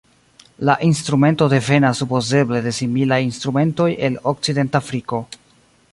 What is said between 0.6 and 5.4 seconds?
La instrumento devenas supozeble de similaj instrumentoj el Okcidentafriko.